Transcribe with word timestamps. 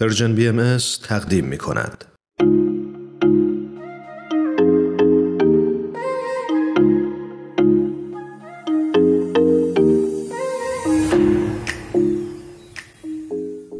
Persian 0.00 0.34
BM 0.34 0.76
تقدیم 1.02 1.44
می 1.44 1.58
کند. 1.58 2.04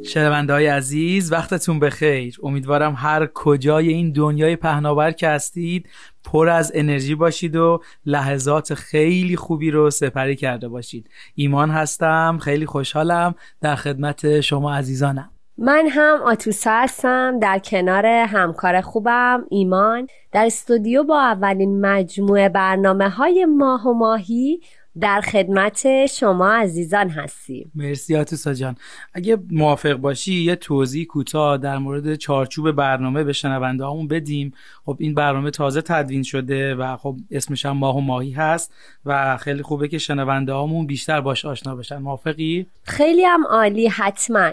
شنونده 0.06 0.52
های 0.52 0.66
عزیز 0.66 1.32
وقتتون 1.32 1.80
بخیر. 1.80 2.36
امیدوارم 2.42 2.94
هر 2.96 3.26
کجای 3.34 3.88
این 3.88 4.12
دنیای 4.12 4.56
پهناور 4.56 5.10
که 5.10 5.28
هستید 5.28 5.88
پر 6.24 6.48
از 6.48 6.72
انرژی 6.74 7.14
باشید 7.14 7.56
و 7.56 7.82
لحظات 8.06 8.74
خیلی 8.74 9.36
خوبی 9.36 9.70
رو 9.70 9.90
سپری 9.90 10.36
کرده 10.36 10.68
باشید. 10.68 11.10
ایمان 11.34 11.70
هستم 11.70 12.38
خیلی 12.42 12.66
خوشحالم 12.66 13.34
در 13.60 13.76
خدمت 13.76 14.40
شما 14.40 14.74
عزیزانم. 14.74 15.30
من 15.60 15.88
هم 15.90 16.20
آتوسا 16.24 16.70
هستم 16.70 17.38
در 17.38 17.58
کنار 17.58 18.06
همکار 18.06 18.80
خوبم 18.80 19.44
ایمان. 19.50 20.06
در 20.32 20.46
استودیو 20.46 21.02
با 21.02 21.20
اولین 21.20 21.80
مجموعه 21.80 22.48
برنامه 22.48 23.08
های 23.08 23.44
ماه 23.44 23.88
و 23.88 23.92
ماهی 23.92 24.60
در 25.00 25.20
خدمت 25.20 26.06
شما 26.06 26.52
عزیزان 26.52 27.08
هستیم. 27.08 27.72
مرسی 27.74 28.16
آتوسا 28.16 28.54
جان. 28.54 28.76
اگه 29.14 29.38
موافق 29.50 29.92
باشی 29.92 30.34
یه 30.34 30.56
توضیح 30.56 31.06
کوتاه 31.06 31.58
در 31.58 31.78
مورد 31.78 32.14
چارچوب 32.14 32.72
برنامه 32.72 33.24
به 33.24 33.32
شنونده 33.32 33.84
همون 33.84 34.08
بدیم. 34.08 34.52
خب 34.84 34.96
این 35.00 35.14
برنامه 35.14 35.50
تازه 35.50 35.82
تدوین 35.82 36.22
شده 36.22 36.74
و 36.74 36.96
خب 36.96 37.16
اسمش 37.30 37.66
هم 37.66 37.76
ماه 37.76 37.96
و 37.96 38.00
ماهی 38.00 38.30
هست 38.30 38.72
و 39.06 39.36
خیلی 39.36 39.62
خوبه 39.62 39.88
که 39.88 39.98
شنونده 39.98 40.54
همون 40.54 40.86
بیشتر 40.86 41.20
باش 41.20 41.44
آشنا 41.44 41.76
بشن. 41.76 41.98
موافقی؟ 41.98 42.66
خیلی 42.82 43.24
هم 43.24 43.46
عالی 43.46 43.88
حتما. 43.88 44.52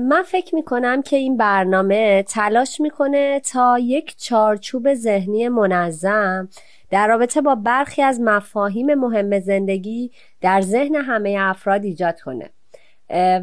من 0.00 0.22
فکر 0.26 0.54
می‌کنم 0.54 1.02
که 1.02 1.16
این 1.16 1.36
برنامه 1.36 2.22
تلاش 2.22 2.80
می‌کنه 2.80 3.40
تا 3.40 3.78
یک 3.78 4.16
چارچوب 4.18 4.94
ذهنی 4.94 5.48
منظم 5.48 6.48
در 6.90 7.08
رابطه 7.08 7.40
با 7.40 7.54
برخی 7.54 8.02
از 8.02 8.20
مفاهیم 8.20 8.94
مهم 8.94 9.40
زندگی 9.40 10.10
در 10.40 10.60
ذهن 10.60 10.94
همه 10.94 11.36
افراد 11.40 11.84
ایجاد 11.84 12.20
کنه. 12.20 12.50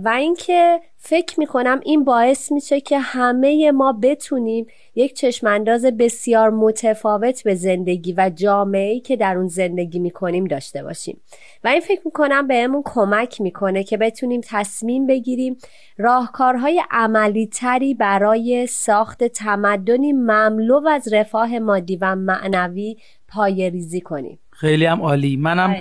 و 0.04 0.14
اینکه 0.18 0.82
فکر 0.98 1.40
می‌کنم 1.40 1.80
این 1.84 2.04
باعث 2.04 2.52
میشه 2.52 2.82
که 2.82 3.00
همه 3.00 3.72
ما 3.72 3.94
بتونیم 3.94 4.68
یک 4.96 5.14
چشمانداز 5.14 5.86
بسیار 5.86 6.50
متفاوت 6.50 7.44
به 7.44 7.56
زندگی 7.56 8.14
و 8.18 8.32
جامعه 8.36 9.00
که 9.00 9.16
در 9.16 9.38
اون 9.38 9.48
زندگی 9.48 10.00
می‌کنیم 10.00 10.46
داشته 10.46 10.84
باشیم. 10.84 11.22
و 11.64 11.68
این 11.68 11.80
فکر 11.80 12.02
می‌کنم 12.06 12.48
بهمون 12.48 12.82
کمک 12.86 13.42
می‌کنه 13.42 13.84
که 13.84 13.98
بتونیم 13.98 14.42
تصمیم 14.44 15.08
بگیریم 15.08 15.58
راهکارهای 15.98 16.84
عملی 16.92 17.48
تری 17.48 17.94
برای 17.94 18.68
ساخت 18.68 19.24
تمدنی 19.24 20.14
مملو 20.14 20.88
از 20.88 21.14
رفاه 21.14 21.60
مادی 21.60 21.96
و 21.96 22.16
معنوی 22.16 22.98
پای 23.28 23.70
ریزی 23.70 24.02
کنیم. 24.02 24.40
خیلی 24.60 24.86
هم 24.86 25.02
عالی. 25.02 25.38
منم 25.38 25.76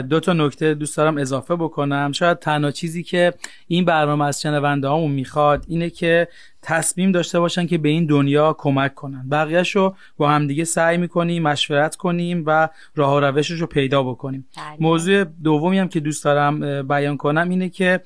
دو 0.00 0.20
تا 0.20 0.32
نکته 0.32 0.74
دوست 0.74 0.96
دارم 0.96 1.18
اضافه 1.18 1.56
بکنم. 1.56 2.12
شاید 2.12 2.38
تنها 2.38 2.70
چیزی 2.70 3.02
که 3.02 3.34
این 3.66 3.84
برنامه 3.84 4.24
از 4.24 4.42
شنونده 4.42 4.88
هامون 4.88 5.10
می‌خواد 5.10 5.64
اینه 5.68 5.90
که 5.90 6.28
تصمیم 6.62 7.12
داشته 7.12 7.40
باشن 7.40 7.66
که 7.66 7.78
به 7.78 7.88
این 7.88 8.06
دنیا 8.06 8.56
کمک 8.58 8.94
کنن. 8.94 9.28
بقیهش 9.28 9.76
رو 9.76 9.96
با 10.16 10.30
همدیگه 10.30 10.64
سعی 10.64 10.96
می‌کنیم 10.96 11.42
مشورت 11.42 11.96
کنیم 11.96 12.42
و 12.46 12.68
راه 12.94 13.14
و 13.14 13.20
روشش 13.20 13.60
رو 13.60 13.66
پیدا 13.66 14.02
بکنیم. 14.02 14.46
بله. 14.56 14.76
موضوع 14.80 15.24
دومی 15.24 15.78
هم 15.78 15.88
که 15.88 16.00
دوست 16.00 16.24
دارم 16.24 16.82
بیان 16.88 17.16
کنم 17.16 17.48
اینه 17.48 17.68
که 17.68 18.00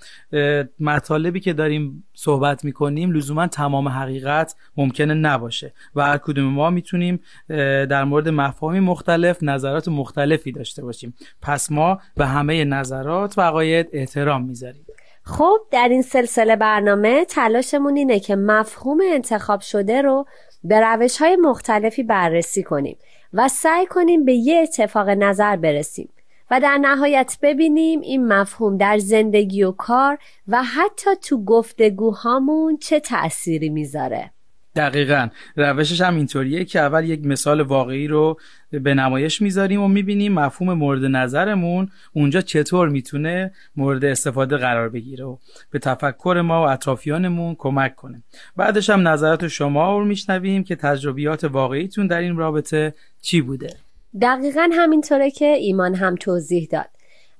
مطالبی 0.80 1.40
که 1.40 1.52
داریم 1.52 2.04
صحبت 2.14 2.64
می‌کنیم 2.64 3.12
لزوما 3.12 3.46
تمام 3.46 3.88
حقیقت 3.88 4.56
ممکنه 4.76 5.14
نباشه 5.14 5.72
و 5.94 6.02
هر 6.02 6.18
کدوم 6.18 6.44
ما 6.44 6.70
می‌تونیم 6.70 7.20
در 7.48 8.04
مورد 8.04 8.28
مفاهیم 8.28 8.84
مختلف 8.84 9.38
نظرات 9.42 9.88
مختلفی 9.88 10.52
داشته 10.52 10.82
باشیم. 10.82 11.14
پس 11.42 11.72
ما 11.72 11.98
به 12.16 12.26
همه 12.26 12.64
نظرات 12.64 13.38
و 13.38 13.40
عقاید 13.40 13.88
احترام 13.92 14.44
می‌ذاریم. 14.44 14.86
خب 15.24 15.58
در 15.70 15.88
این 15.88 16.02
سلسله 16.02 16.56
برنامه 16.56 17.24
تلاشمون 17.24 17.96
اینه 17.96 18.20
که 18.20 18.36
مفهوم 18.36 18.98
انتخاب 19.04 19.60
شده 19.60 20.02
رو 20.02 20.26
به 20.64 20.80
روش 20.80 21.18
های 21.18 21.36
مختلفی 21.36 22.02
بررسی 22.02 22.62
کنیم 22.62 22.96
و 23.32 23.48
سعی 23.48 23.86
کنیم 23.86 24.24
به 24.24 24.32
یه 24.32 24.62
اتفاق 24.62 25.08
نظر 25.08 25.56
برسیم 25.56 26.08
و 26.50 26.60
در 26.60 26.78
نهایت 26.78 27.38
ببینیم 27.42 28.00
این 28.00 28.32
مفهوم 28.32 28.76
در 28.76 28.98
زندگی 28.98 29.62
و 29.62 29.72
کار 29.72 30.18
و 30.48 30.62
حتی 30.62 31.10
تو 31.22 31.44
گفتگوهامون 31.44 32.76
چه 32.76 33.00
تأثیری 33.00 33.68
می‌ذاره. 33.68 34.30
دقیقا. 34.76 35.28
روشش 35.56 36.00
هم 36.00 36.16
اینطوریه 36.16 36.64
که 36.64 36.80
اول 36.80 37.04
یک 37.04 37.26
مثال 37.26 37.60
واقعی 37.60 38.06
رو 38.06 38.38
به 38.70 38.94
نمایش 38.94 39.42
می‌ذاریم 39.42 39.82
و 39.82 39.88
می‌بینیم 39.88 40.32
مفهوم 40.32 40.72
مورد 40.72 41.04
نظرمون 41.04 41.88
اونجا 42.12 42.40
چطور 42.40 42.88
می‌تونه 42.88 43.52
مورد 43.76 44.04
استفاده 44.04 44.56
قرار 44.56 44.88
بگیره 44.88 45.24
و 45.24 45.36
به 45.70 45.78
تفکر 45.78 46.42
ما 46.44 46.62
و 46.62 46.68
اطرافیانمون 46.68 47.54
کمک 47.58 47.94
کنه. 47.94 48.22
بعدش 48.56 48.90
هم 48.90 49.08
نظرات 49.08 49.48
شما 49.48 49.98
رو 49.98 50.04
میشنویم 50.04 50.64
که 50.64 50.76
تجربیات 50.76 51.44
واقعیتون 51.44 52.06
در 52.06 52.18
این 52.18 52.36
رابطه 52.36 52.94
چی 53.22 53.40
بوده. 53.40 53.76
دقیقا 54.22 54.70
همینطوره 54.72 55.30
که 55.30 55.44
ایمان 55.46 55.94
هم 55.94 56.14
توضیح 56.14 56.68
داد. 56.70 56.88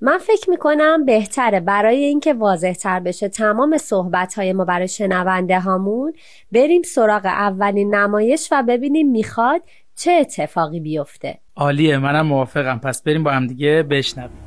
من 0.05 0.19
فکر 0.19 0.51
می‌کنم 0.51 1.05
بهتره 1.05 1.61
برای 1.61 2.05
اینکه 2.05 2.35
واضح 2.35 2.73
تر 2.73 3.01
بشه 3.01 3.29
تمام 3.29 3.79
صحبت 3.79 4.35
های 4.35 4.53
ما 4.53 4.65
برای 4.65 4.89
شنونده 4.89 5.61
هامون 5.61 6.13
بریم 6.53 6.83
سراغ 6.83 7.27
اولین 7.27 7.95
نمایش 7.95 8.49
و 8.53 8.63
ببینیم 8.69 9.11
می‌خواد 9.11 9.63
چه 9.97 10.13
اتفاقی 10.13 10.81
بیفته. 10.81 11.39
عالیه 11.57 11.99
منم 11.99 12.27
موافقم. 12.27 12.79
پس 12.79 13.03
بریم 13.03 13.25
با 13.25 13.31
هم 13.31 13.47
دیگه 13.47 13.83
بشنویم. 13.83 14.42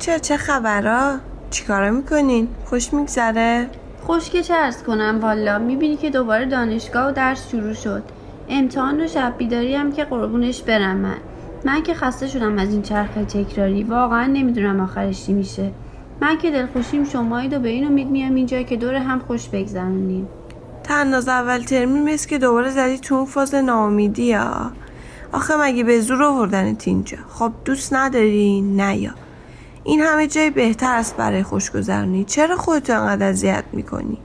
بچه 0.00 0.18
چه 0.18 0.36
خبرها؟ 0.36 1.18
چیکارا 1.50 1.90
می‌کنین؟ 1.90 2.48
خوش 2.64 2.92
میگذره؟ 2.92 3.70
خوش 4.06 4.30
که 4.30 4.42
چه 4.42 4.54
ارز 4.54 4.82
کنم 4.82 5.18
والا 5.22 5.58
می‌بینی 5.58 5.96
که 5.96 6.10
دوباره 6.10 6.46
دانشگاه 6.46 7.08
و 7.08 7.12
درس 7.12 7.50
شروع 7.50 7.72
شد. 7.72 8.02
امتحان 8.48 9.00
و 9.00 9.08
شب 9.08 9.34
بیداری 9.38 9.74
هم 9.74 9.92
که 9.92 10.04
قربونش 10.04 10.62
برم 10.62 10.96
من. 10.96 11.16
من 11.64 11.82
که 11.82 11.94
خسته 11.94 12.26
شدم 12.26 12.58
از 12.58 12.68
این 12.68 12.82
چرخ 12.82 13.10
تکراری. 13.10 13.82
واقعا 13.82 14.26
نمی‌دونم 14.26 14.80
آخرش 14.80 15.26
چی 15.26 15.32
میشه. 15.32 15.70
من 16.20 16.38
که 16.38 16.50
دلخوشیم 16.50 17.04
شمایید 17.04 17.52
و 17.52 17.58
به 17.58 17.68
این 17.68 17.86
امید 17.86 18.08
میام 18.08 18.34
اینجا 18.34 18.62
که 18.62 18.76
دور 18.76 18.94
هم 18.94 19.18
خوش 19.18 19.48
بگذرونیم. 19.48 20.28
تن 20.84 21.14
از 21.14 21.28
اول 21.28 21.58
ترمی 21.58 22.00
مثل 22.00 22.28
که 22.28 22.38
دوباره 22.38 22.70
زدی 22.70 22.98
تو 22.98 23.14
اون 23.14 23.24
فاز 23.24 23.54
ناامیدی 23.54 24.34
آخه 25.32 25.56
مگه 25.56 25.84
به 25.84 26.00
زور 26.00 26.22
آوردنت 26.22 26.88
اینجا؟ 26.88 27.18
خب 27.28 27.52
دوست 27.64 27.94
نداری؟ 27.94 28.60
نیا 28.60 29.10
این 29.90 30.00
همه 30.00 30.26
جای 30.26 30.50
بهتر 30.50 30.94
است 30.94 31.16
برای 31.16 31.42
خوشگذرانی 31.42 32.24
چرا 32.24 32.56
خودتو 32.56 33.00
انقدر 33.00 33.28
اذیت 33.28 33.64
می‌کنی؟ 33.72 34.18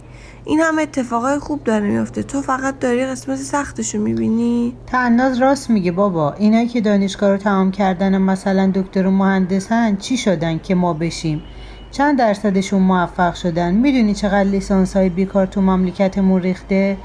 این 0.44 0.60
همه 0.60 0.82
اتفاقای 0.82 1.40
خوب 1.40 1.64
داره 1.64 1.88
میافته. 1.88 2.24
تو 2.24 2.42
فقط 2.42 2.80
داری 2.80 3.06
قسمت 3.06 3.38
سختشو 3.38 4.00
می‌بینی؟ 4.00 4.76
تناز 4.88 5.42
راست 5.42 5.70
میگه 5.70 5.92
بابا. 5.92 6.34
اینایی 6.34 6.68
که 6.68 6.82
دانشگاه 6.82 7.32
رو 7.32 7.38
تمام 7.38 7.72
کردن 7.72 8.18
مثلا 8.18 8.72
دکتر 8.76 9.08
و 9.08 9.12
مهندسن 9.12 9.96
چی 9.96 10.18
شدن 10.18 10.60
که 10.60 10.76
ما 10.76 10.94
بشیم؟ 10.94 11.44
چند 11.92 12.18
درصدشون 12.18 12.82
موفق 12.82 13.34
شدن؟ 13.34 13.74
می‌دونی 13.74 14.14
چقدر 14.14 14.44
لیسانس 14.44 14.98
های 14.98 15.10
بیکار 15.10 15.46
تو 15.46 15.62
مملکتمون 15.62 16.42
ریخته؟ 16.42 16.98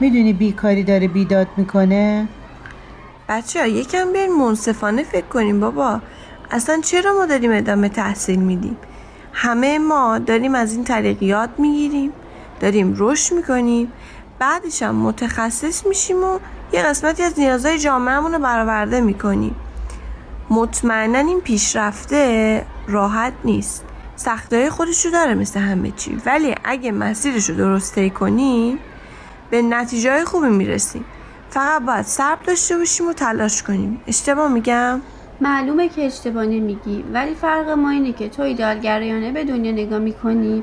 می‌دونی 0.00 0.32
بیکاری 0.32 0.84
داره 0.84 1.08
بیداد 1.08 1.46
می‌کنه؟ 1.56 2.28
بچه 3.28 3.60
ها 3.60 3.66
یکم 3.66 4.12
بیاین 4.12 4.32
منصفانه 4.32 5.02
فکر 5.02 5.26
کنیم 5.26 5.60
بابا. 5.60 6.00
اصلا 6.52 6.80
چرا 6.80 7.12
ما 7.12 7.26
داریم 7.26 7.52
ادامه 7.52 7.88
تحصیل 7.88 8.38
میدیم؟ 8.38 8.76
همه 9.32 9.78
ما 9.78 10.18
داریم 10.18 10.54
از 10.54 10.72
این 10.72 10.84
طریق 10.84 11.22
یاد 11.22 11.50
می‌گیریم 11.58 12.12
داریم 12.60 12.94
رشد 12.98 13.34
می‌کنیم 13.34 13.92
بعدش 14.38 14.82
هم 14.82 14.94
متخصص 14.94 15.86
میشیم 15.86 16.24
و 16.24 16.38
یه 16.72 16.82
قسمتی 16.82 17.22
از 17.22 17.38
نیازهای 17.38 17.78
جامعهمون 17.78 18.32
رو 18.32 18.38
برآورده 18.38 19.00
می‌کنیم. 19.00 19.56
مطمئنا 20.50 21.18
این 21.18 21.40
پیشرفته 21.40 22.64
راحت 22.88 23.32
نیست. 23.44 23.84
سختهای 24.16 24.70
خودش 24.70 25.04
رو 25.06 25.12
داره 25.12 25.34
مثل 25.34 25.60
همه 25.60 25.90
چی. 25.90 26.22
ولی 26.26 26.54
اگه 26.64 26.92
مسیرش 26.92 27.50
رو 27.50 27.56
درست 27.56 27.94
طی 27.94 28.10
کنیم 28.10 28.78
به 29.50 29.62
نتیجه 29.62 30.24
خوبی 30.24 30.48
می‌رسیم. 30.48 31.04
فقط 31.50 31.82
باید 31.82 32.06
صبر 32.06 32.42
داشته 32.46 32.78
باشیم 32.78 33.08
و 33.08 33.12
تلاش 33.12 33.62
کنیم. 33.62 34.00
اشتباه 34.06 34.48
میگم؟ 34.48 35.00
معلومه 35.42 35.88
که 35.88 36.06
اشتباه 36.06 36.44
نمیگی 36.44 37.04
ولی 37.12 37.34
فرق 37.34 37.68
ما 37.70 37.90
اینه 37.90 38.12
که 38.12 38.28
تو 38.28 38.42
ایدالگرایانه 38.42 39.32
به 39.32 39.44
دنیا 39.44 39.72
نگاه 39.72 39.98
می‌کنی. 39.98 40.62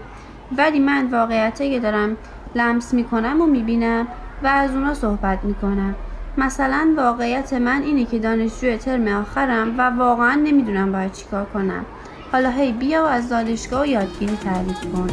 ولی 0.58 0.80
من 0.80 1.08
واقعیته 1.12 1.70
که 1.70 1.80
دارم 1.80 2.18
لمس 2.56 2.94
می‌کنم 2.94 3.42
و 3.42 3.46
می‌بینم 3.46 4.08
و 4.44 4.48
از 4.48 4.72
اونا 4.72 4.94
صحبت 4.94 5.44
می‌کنم. 5.44 5.96
مثلا 6.38 6.94
واقعیت 6.98 7.54
من 7.54 7.82
اینه 7.82 8.06
که 8.06 8.20
دانشجوی 8.20 8.78
ترم 8.78 9.08
آخرم 9.08 9.76
و 9.78 9.82
واقعا 9.90 10.36
نمی‌دونم 10.36 10.92
باید 10.92 11.12
چیکار 11.12 11.46
کنم. 11.46 11.86
حالا 12.32 12.50
هی 12.50 12.72
بیا 12.72 13.04
و 13.04 13.08
از 13.08 13.30
دانشگاه 13.30 13.82
و 13.82 13.86
یادگیری 13.86 14.36
تعریف 14.36 14.82
کن. 14.82 15.08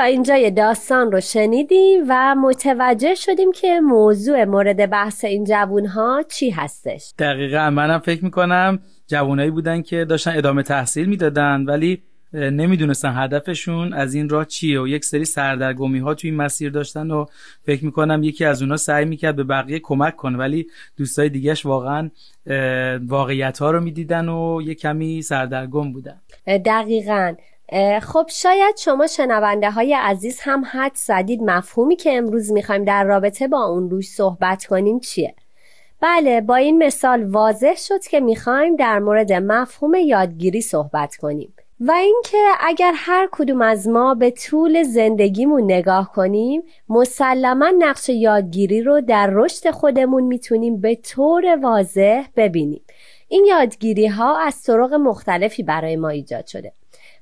تا 0.00 0.06
اینجای 0.06 0.50
داستان 0.50 1.12
رو 1.12 1.20
شنیدیم 1.20 2.04
و 2.08 2.34
متوجه 2.34 3.14
شدیم 3.14 3.52
که 3.52 3.80
موضوع 3.80 4.44
مورد 4.44 4.90
بحث 4.90 5.24
این 5.24 5.44
جوون 5.44 5.86
ها 5.86 6.22
چی 6.28 6.50
هستش. 6.50 7.12
دقیقا 7.18 7.70
منم 7.70 7.98
فکر 7.98 8.24
می‌کنم 8.24 8.78
جوانایی 9.06 9.50
بودن 9.50 9.82
که 9.82 10.04
داشتن 10.04 10.36
ادامه 10.36 10.62
تحصیل 10.62 11.08
می‌دادن 11.08 11.64
ولی 11.64 12.02
نمی‌دونستن 12.32 13.12
هدفشون 13.16 13.92
از 13.92 14.14
این 14.14 14.28
راه 14.28 14.44
چیه 14.44 14.80
و 14.80 14.88
یک 14.88 15.04
سری 15.04 15.24
سردرگمی 15.24 15.98
ها 15.98 16.14
توی 16.14 16.30
این 16.30 16.40
مسیر 16.40 16.70
داشتن 16.70 17.10
و 17.10 17.26
فکر 17.66 17.84
می‌کنم 17.84 18.22
یکی 18.22 18.44
از 18.44 18.62
اونا 18.62 18.76
سعی 18.76 19.04
می‌کرد 19.04 19.36
به 19.36 19.44
بقیه 19.44 19.78
کمک 19.78 20.16
کنه 20.16 20.38
ولی 20.38 20.66
دوستای 20.96 21.28
دیگهش 21.28 21.66
واقعا 21.66 22.10
واقعیت 23.06 23.58
ها 23.58 23.70
رو 23.70 23.80
می‌دیدن 23.80 24.28
و 24.28 24.62
یه 24.62 24.74
کمی 24.74 25.22
سردرگم 25.22 25.92
بودن. 25.92 26.20
دقیقا. 26.46 27.34
خب 28.02 28.26
شاید 28.28 28.76
شما 28.76 29.06
شنونده 29.06 29.70
های 29.70 29.94
عزیز 29.94 30.40
هم 30.40 30.64
حد 30.72 30.92
زدید 30.94 31.42
مفهومی 31.42 31.96
که 31.96 32.16
امروز 32.16 32.52
می‌خوایم 32.52 32.84
در 32.84 33.04
رابطه 33.04 33.48
با 33.48 33.64
اون 33.64 33.90
روش 33.90 34.08
صحبت 34.08 34.66
کنیم 34.66 35.00
چیه؟ 35.00 35.34
بله 36.00 36.40
با 36.40 36.56
این 36.56 36.78
مثال 36.84 37.24
واضح 37.24 37.74
شد 37.74 38.02
که 38.02 38.20
می‌خوایم 38.20 38.76
در 38.76 38.98
مورد 38.98 39.32
مفهوم 39.32 39.94
یادگیری 39.94 40.60
صحبت 40.60 41.16
کنیم 41.16 41.54
و 41.80 41.92
اینکه 41.92 42.38
اگر 42.60 42.92
هر 42.96 43.28
کدوم 43.32 43.62
از 43.62 43.88
ما 43.88 44.14
به 44.14 44.30
طول 44.30 44.82
زندگیمون 44.82 45.64
نگاه 45.64 46.12
کنیم 46.12 46.62
مسلما 46.88 47.72
نقش 47.78 48.08
یادگیری 48.08 48.82
رو 48.82 49.00
در 49.00 49.30
رشد 49.32 49.70
خودمون 49.70 50.22
می‌تونیم 50.22 50.80
به 50.80 50.94
طور 50.94 51.58
واضح 51.62 52.24
ببینیم. 52.36 52.82
این 53.28 53.44
یادگیری 53.44 54.06
ها 54.06 54.38
از 54.38 54.62
طرق 54.62 54.94
مختلفی 54.94 55.62
برای 55.62 55.96
ما 55.96 56.08
ایجاد 56.08 56.46
شده. 56.46 56.72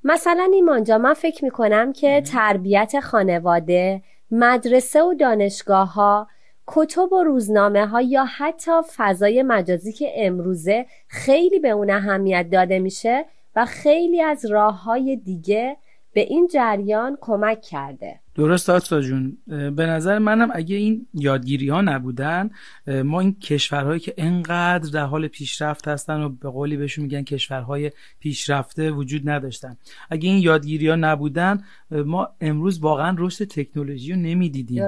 مثلا 0.03 0.49
ایمانجا 0.53 0.97
من 0.97 1.13
فکر 1.13 1.43
می‌کنم 1.43 1.93
که 1.93 2.21
تربیت 2.21 2.99
خانواده 2.99 4.01
مدرسه 4.31 5.03
و 5.03 5.13
دانشگاه 5.13 5.93
ها 5.93 6.27
کتب 6.67 7.13
و 7.13 7.23
روزنامه 7.23 7.87
ها 7.87 8.01
یا 8.01 8.25
حتی 8.25 8.71
فضای 8.97 9.43
مجازی 9.43 9.93
که 9.93 10.11
امروزه 10.15 10.85
خیلی 11.07 11.59
به 11.59 11.69
اون 11.69 11.89
اهمیت 11.89 12.49
داده 12.51 12.79
میشه 12.79 13.25
و 13.55 13.65
خیلی 13.65 14.21
از 14.21 14.45
راه 14.45 14.83
های 14.83 15.15
دیگه 15.15 15.77
به 16.13 16.21
این 16.21 16.47
جریان 16.47 17.17
کمک 17.21 17.61
کرده. 17.61 18.19
درست 18.39 18.69
آتسا 18.69 19.01
جون. 19.01 19.37
به 19.47 19.85
نظر 19.85 20.19
منم 20.19 20.49
اگه 20.53 20.75
این 20.75 21.07
یادگیری 21.13 21.69
ها 21.69 21.81
نبودن 21.81 22.49
ما 22.87 23.19
این 23.19 23.39
کشورهایی 23.39 23.99
که 23.99 24.13
انقدر 24.17 24.89
در 24.91 25.05
حال 25.05 25.27
پیشرفت 25.27 25.87
هستن 25.87 26.21
و 26.21 26.29
به 26.29 26.49
قولی 26.49 26.77
بهشون 26.77 27.03
میگن 27.03 27.23
کشورهای 27.23 27.91
پیشرفته 28.19 28.91
وجود 28.91 29.29
نداشتن. 29.29 29.77
اگه 30.09 30.29
این 30.29 30.37
یادگیری 30.37 30.89
ها 30.89 30.95
نبودن 30.95 31.63
ما 31.91 32.29
امروز 32.41 32.79
واقعا 32.79 33.15
رشد 33.19 33.45
تکنولوژی 33.45 34.13
رو 34.13 34.19
نمی‌دیدیم. 34.19 34.83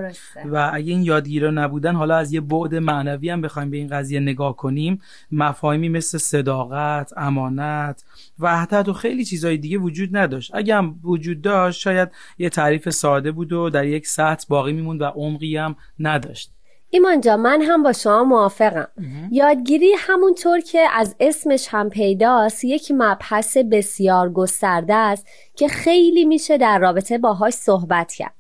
و 0.52 0.72
اگه 0.74 0.92
این 0.92 1.04
یادگیری 1.04 1.46
ها 1.46 1.52
نبودن 1.52 1.96
حالا 1.96 2.16
از 2.16 2.34
یه 2.34 2.42
بعد 2.42 2.76
معنوی 2.76 3.30
هم 3.30 3.42
بخوایم 3.42 3.70
به 3.70 3.78
این 3.78 3.88
قضیه 3.88 4.20
نگاه 4.20 4.56
کنیم 4.56 5.02
مفاهیمی 5.32 5.90
مثل 5.90 6.18
صداقت 6.18 7.18
امانت 7.18 8.04
و 8.40 8.58
حتی 8.58 8.94
خیلی 8.94 9.26
چیزهای 9.26 9.58
دیگه 9.58 9.78
وجود 9.78 10.18
نداشت. 10.18 10.52
اگه 10.56 10.76
هم 10.76 11.00
وجود 11.04 11.42
داشت 11.42 11.80
شاید 11.80 12.10
یه 12.38 12.50
تعریف 12.50 12.90
ساده 12.90 13.32
بود 13.32 13.41
و 13.46 13.70
در 13.70 13.86
یک 13.86 14.08
سطح 14.08 14.46
باقی 14.50 14.74
میموند 14.74 15.02
و 15.02 15.06
عمقی 15.06 15.58
هم 15.58 15.76
نداشت. 16.00 16.52
ایمان 16.90 17.22
جا 17.22 17.38
من 17.38 17.62
هم 17.62 17.84
با 17.84 17.94
شما 17.94 18.24
موافقم. 18.24 18.88
یادگیری 19.32 19.92
همونطور 19.98 20.60
که 20.60 20.88
از 20.94 21.16
اسمش 21.20 21.68
هم 21.72 21.90
پیداست 21.90 22.64
یک 22.64 22.92
مبحث 22.92 23.58
بسیار 23.58 24.30
گسترده 24.30 24.94
است 24.94 25.28
که 25.56 25.68
خیلی 25.68 26.26
میشه 26.26 26.58
در 26.58 26.80
رابطه 26.80 27.18
باهاش 27.18 27.54
صحبت 27.54 28.14
کرد. 28.14 28.34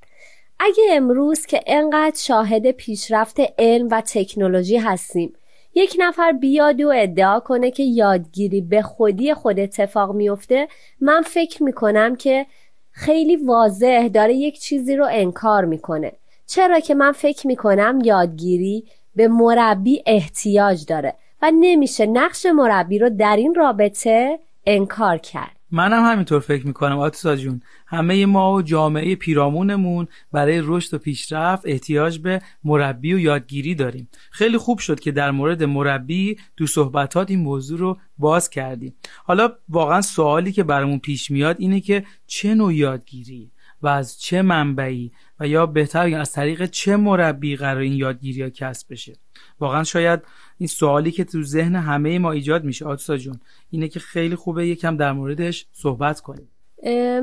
اگه 0.59 0.83
امروز 0.92 1.45
که 1.45 1.62
انقدر 1.68 2.18
شاهد 2.18 2.71
پیشرفت 2.71 3.36
علم 3.57 3.88
و 3.92 4.01
تکنولوژی 4.01 4.77
هستیم 4.77 5.33
یک 5.75 5.95
نفر 6.00 6.31
بیاد 6.31 6.81
و 6.81 6.92
ادعا 6.95 7.39
کنه 7.39 7.71
که 7.71 7.83
یادگیری 7.83 8.62
به 8.62 8.81
خودی 8.81 9.33
خود 9.33 9.59
اتفاق 9.59 10.15
میفته 10.15 10.68
من 11.01 11.21
فکر 11.21 11.63
می‌کنم 11.63 12.15
که 12.15 12.45
خیلی 12.91 13.35
واضح 13.35 14.07
داره 14.07 14.33
یک 14.33 14.59
چیزی 14.59 14.95
رو 14.95 15.07
انکار 15.11 15.65
می‌کنه. 15.65 16.11
چرا 16.47 16.79
که 16.79 16.95
من 16.95 17.11
فکر 17.11 17.47
می‌کنم 17.47 17.99
یادگیری 18.03 18.85
به 19.15 19.27
مربی 19.27 20.03
احتیاج 20.05 20.85
داره 20.85 21.13
و 21.41 21.51
نمیشه 21.59 22.05
نقش 22.05 22.45
مربی 22.45 22.99
رو 22.99 23.09
در 23.09 23.35
این 23.35 23.55
رابطه 23.55 24.39
انکار 24.65 25.17
کرد. 25.17 25.61
منم 25.71 26.12
همینطور 26.12 26.39
فکر 26.39 26.68
می‌کنم 26.68 27.00
آتوسا 27.00 27.35
جون. 27.35 27.62
همه 27.88 28.25
ما 28.25 28.53
و 28.53 28.62
جامعه 28.62 29.15
پیرامونمون 29.15 30.07
برای 30.31 30.62
رشد 30.63 30.94
و 30.94 30.97
پیشرفت 30.97 31.63
احتیاج 31.65 32.19
به 32.19 32.41
مربی 32.63 33.13
و 33.13 33.19
یادگیری 33.19 33.75
داریم. 33.75 34.09
خیلی 34.31 34.57
خوب 34.57 34.79
شد 34.79 35.00
که 35.00 35.12
در 35.12 35.31
مورد 35.31 35.63
مربی 35.63 36.38
دو 36.57 36.68
صحبتات 36.68 37.29
این 37.31 37.39
موضوع 37.39 37.79
رو 37.79 37.97
باز 38.18 38.50
کردیم. 38.50 38.95
حالا 39.23 39.51
واقعا 39.69 40.01
سوالی 40.01 40.51
که 40.51 40.63
برامون 40.63 41.00
پیش 41.00 41.31
میاد 41.31 41.56
اینه 41.59 41.79
که 41.79 42.06
چه 42.27 42.56
نوع 42.56 42.75
یادگیری؟ 42.75 43.51
و 43.83 43.88
از 43.88 44.22
چه 44.22 44.42
منبعی 44.42 45.12
و 45.39 45.48
یا 45.48 45.66
بهتر 45.66 46.16
از 46.16 46.31
طریق 46.31 46.66
چه 46.66 46.95
مربی 46.95 47.56
قرار 47.56 47.81
این 47.81 47.94
یادگیری 47.94 48.42
ها 48.42 48.50
کسب 48.50 48.92
بشه؟ 48.92 49.13
واقعا 49.60 49.83
شاید 49.83 50.19
این 50.57 50.68
سوالی 50.68 51.12
که 51.12 51.24
تو 51.24 51.44
ذهن 51.44 51.75
همه 51.75 52.20
ما 52.20 52.32
ایجاد 52.32 52.63
میشه 52.63 52.86
آتوسا 52.86 53.17
جون 53.17 53.39
اینه 53.70 53.88
که 53.88 54.00
خیلی 54.00 54.36
خوبه 54.36 54.67
یکم 54.67 54.98
در 54.98 55.12
موردش 55.12 55.67
صحبت 55.72 56.20
کنیم. 56.20 56.48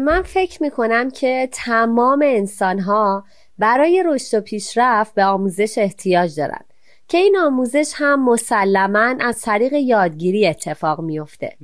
من 0.00 0.22
فکر 0.22 0.62
می‌کنم 0.62 1.10
که 1.10 1.48
تمام 1.52 2.22
انسان 2.24 2.78
ها 2.78 3.24
برای 3.58 4.04
رشد 4.06 4.38
و 4.38 4.40
پیشرفت 4.40 5.14
به 5.14 5.24
آموزش 5.24 5.74
احتیاج 5.78 6.36
دارن 6.36 6.64
که 7.08 7.18
این 7.18 7.36
آموزش 7.36 7.92
هم 7.94 8.24
مسلما 8.24 9.14
از 9.20 9.40
طریق 9.40 9.72
یادگیری 9.72 10.46
اتفاق 10.46 11.00
میفته 11.00 11.56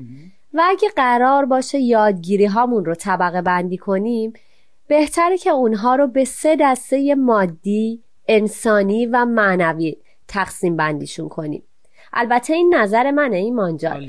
و 0.54 0.62
اگه 0.64 0.88
قرار 0.97 1.45
باشه 1.45 1.78
یادگیری 1.78 2.47
هامون 2.47 2.85
رو 2.85 2.95
طبقه 2.95 3.42
بندی 3.42 3.76
کنیم 3.76 4.33
بهتره 4.87 5.38
که 5.38 5.50
اونها 5.50 5.95
رو 5.95 6.07
به 6.07 6.25
سه 6.25 6.57
دسته 6.61 7.14
مادی، 7.14 8.03
انسانی 8.29 9.07
و 9.07 9.25
معنوی 9.25 9.97
تقسیم 10.29 10.76
بندیشون 10.76 11.29
کنیم. 11.29 11.62
البته 12.12 12.55
این 12.55 12.75
نظر 12.75 13.11
منه 13.11 13.37
ایمان 13.37 13.76
جان. 13.76 14.07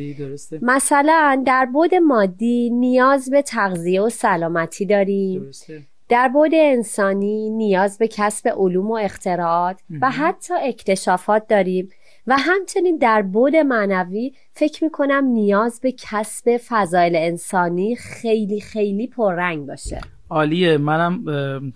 مثلا 0.62 1.44
در 1.46 1.66
بود 1.66 1.96
مادی 1.96 2.70
نیاز 2.70 3.30
به 3.30 3.42
تغذیه 3.42 4.02
و 4.02 4.10
سلامتی 4.10 4.86
داریم. 4.86 5.44
درسته. 5.44 5.82
در 6.10 6.28
بود 6.28 6.52
انسانی 6.54 7.50
نیاز 7.50 7.98
به 7.98 8.08
کسب 8.08 8.50
علوم 8.58 8.92
و 8.92 8.94
اختراعات 8.94 9.80
و 10.02 10.12
حتی 10.12 10.54
اکتشافات 10.54 11.48
داریم. 11.48 11.90
و 12.28 12.38
همچنین 12.38 12.98
در 12.98 13.22
بود 13.22 13.56
معنوی 13.56 14.34
فکر 14.54 14.84
می‌کنم 14.84 15.26
نیاز 15.26 15.80
به 15.82 15.92
کسب 15.92 16.58
فضایل 16.68 17.16
انسانی 17.16 17.96
خیلی 17.96 18.62
خیلی 18.62 19.08
پررنگ 19.08 19.68
باشه. 19.68 20.02
عالیه. 20.30 20.78
منم 20.78 21.24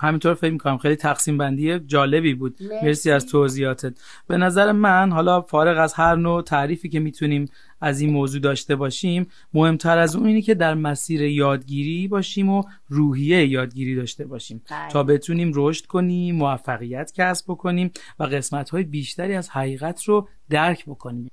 همینطور 0.01 0.33
فکر 0.33 0.51
می‌کنم. 0.51 0.77
خیلی 0.77 0.95
تقسیم 0.95 1.37
بندی 1.37 1.79
جالبی 1.79 2.33
بود. 2.33 2.55
مرسی, 2.61 2.85
مرسی 2.85 3.11
از 3.11 3.27
توضیحاتت. 3.27 3.93
به 4.27 4.37
نظر 4.37 4.71
من 4.71 5.11
حالا 5.11 5.41
فارغ 5.41 5.79
از 5.79 5.93
هر 5.93 6.15
نوع 6.15 6.41
تعریفی 6.41 6.89
که 6.89 6.99
می‌تونیم 6.99 7.45
از 7.81 8.01
این 8.01 8.09
موضوع 8.09 8.41
داشته 8.41 8.75
باشیم 8.75 9.27
مهمتر 9.53 9.97
از 9.97 10.15
اون 10.15 10.25
اینه 10.25 10.41
که 10.41 10.53
در 10.53 10.73
مسیر 10.73 11.21
یادگیری 11.21 12.07
باشیم 12.07 12.49
و 12.49 12.63
روحیه 12.87 13.47
یادگیری 13.47 13.95
داشته 13.95 14.25
باشیم. 14.25 14.61
بله. 14.71 14.89
تا 14.89 15.03
بتونیم 15.03 15.51
رشد 15.55 15.85
کنیم 15.85 16.35
موفقیت 16.35 17.11
کسب 17.15 17.45
بکنیم 17.47 17.91
و 18.19 18.23
قسمت 18.23 18.69
های 18.69 18.83
بیشتری 18.83 19.35
از 19.35 19.49
حقیقت 19.49 20.03
رو 20.03 20.27
درک 20.49 20.85
بکنیم. 20.85 21.31